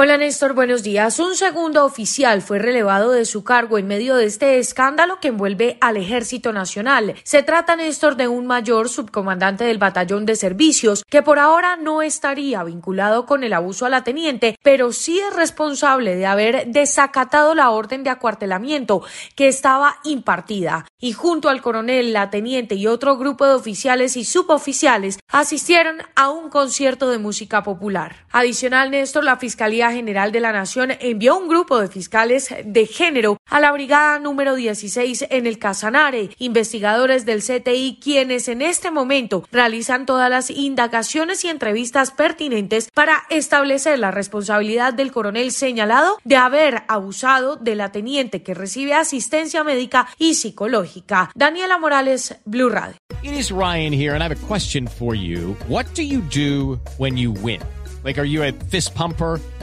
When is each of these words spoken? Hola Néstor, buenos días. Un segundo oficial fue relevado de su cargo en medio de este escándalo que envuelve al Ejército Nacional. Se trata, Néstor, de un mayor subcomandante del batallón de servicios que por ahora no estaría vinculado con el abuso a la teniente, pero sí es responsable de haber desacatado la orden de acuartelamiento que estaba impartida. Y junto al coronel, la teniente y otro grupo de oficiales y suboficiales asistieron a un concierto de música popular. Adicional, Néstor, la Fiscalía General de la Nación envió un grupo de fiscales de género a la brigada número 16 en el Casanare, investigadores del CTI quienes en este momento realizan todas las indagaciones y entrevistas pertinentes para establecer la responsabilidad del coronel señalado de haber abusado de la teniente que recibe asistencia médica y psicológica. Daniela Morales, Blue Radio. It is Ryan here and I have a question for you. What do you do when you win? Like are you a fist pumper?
Hola 0.00 0.16
Néstor, 0.16 0.52
buenos 0.52 0.84
días. 0.84 1.18
Un 1.18 1.34
segundo 1.34 1.84
oficial 1.84 2.40
fue 2.40 2.60
relevado 2.60 3.10
de 3.10 3.24
su 3.24 3.42
cargo 3.42 3.78
en 3.78 3.88
medio 3.88 4.14
de 4.14 4.26
este 4.26 4.60
escándalo 4.60 5.18
que 5.18 5.26
envuelve 5.26 5.76
al 5.80 5.96
Ejército 5.96 6.52
Nacional. 6.52 7.16
Se 7.24 7.42
trata, 7.42 7.74
Néstor, 7.74 8.14
de 8.14 8.28
un 8.28 8.46
mayor 8.46 8.88
subcomandante 8.88 9.64
del 9.64 9.78
batallón 9.78 10.24
de 10.24 10.36
servicios 10.36 11.02
que 11.10 11.24
por 11.24 11.40
ahora 11.40 11.74
no 11.74 12.00
estaría 12.00 12.62
vinculado 12.62 13.26
con 13.26 13.42
el 13.42 13.52
abuso 13.52 13.86
a 13.86 13.88
la 13.88 14.04
teniente, 14.04 14.56
pero 14.62 14.92
sí 14.92 15.18
es 15.18 15.34
responsable 15.34 16.14
de 16.14 16.26
haber 16.26 16.68
desacatado 16.68 17.56
la 17.56 17.70
orden 17.70 18.04
de 18.04 18.10
acuartelamiento 18.10 19.02
que 19.34 19.48
estaba 19.48 19.96
impartida. 20.04 20.86
Y 21.00 21.12
junto 21.12 21.48
al 21.48 21.60
coronel, 21.60 22.12
la 22.12 22.30
teniente 22.30 22.76
y 22.76 22.86
otro 22.86 23.16
grupo 23.16 23.46
de 23.46 23.54
oficiales 23.54 24.16
y 24.16 24.24
suboficiales 24.24 25.18
asistieron 25.26 25.96
a 26.14 26.30
un 26.30 26.50
concierto 26.50 27.10
de 27.10 27.18
música 27.18 27.64
popular. 27.64 28.26
Adicional, 28.30 28.92
Néstor, 28.92 29.24
la 29.24 29.38
Fiscalía 29.38 29.87
General 29.92 30.32
de 30.32 30.40
la 30.40 30.52
Nación 30.52 30.92
envió 31.00 31.36
un 31.36 31.48
grupo 31.48 31.78
de 31.80 31.88
fiscales 31.88 32.54
de 32.64 32.86
género 32.86 33.38
a 33.46 33.60
la 33.60 33.72
brigada 33.72 34.18
número 34.18 34.54
16 34.54 35.26
en 35.30 35.46
el 35.46 35.58
Casanare, 35.58 36.30
investigadores 36.38 37.24
del 37.24 37.42
CTI 37.42 37.98
quienes 38.02 38.48
en 38.48 38.62
este 38.62 38.90
momento 38.90 39.44
realizan 39.52 40.06
todas 40.06 40.30
las 40.30 40.50
indagaciones 40.50 41.44
y 41.44 41.48
entrevistas 41.48 42.10
pertinentes 42.10 42.88
para 42.92 43.24
establecer 43.30 43.98
la 43.98 44.10
responsabilidad 44.10 44.94
del 44.94 45.12
coronel 45.12 45.52
señalado 45.52 46.18
de 46.24 46.36
haber 46.36 46.82
abusado 46.88 47.56
de 47.56 47.74
la 47.74 47.92
teniente 47.92 48.42
que 48.42 48.54
recibe 48.54 48.94
asistencia 48.94 49.64
médica 49.64 50.08
y 50.18 50.34
psicológica. 50.34 51.30
Daniela 51.34 51.78
Morales, 51.78 52.36
Blue 52.44 52.68
Radio. 52.68 52.96
It 53.22 53.32
is 53.32 53.50
Ryan 53.50 53.92
here 53.92 54.14
and 54.14 54.22
I 54.22 54.28
have 54.28 54.36
a 54.36 54.46
question 54.46 54.86
for 54.86 55.14
you. 55.14 55.56
What 55.68 55.86
do 55.94 56.02
you 56.02 56.20
do 56.20 56.78
when 56.98 57.16
you 57.16 57.32
win? 57.32 57.60
Like 58.04 58.18
are 58.18 58.26
you 58.26 58.42
a 58.42 58.52
fist 58.70 58.94
pumper? 58.94 59.40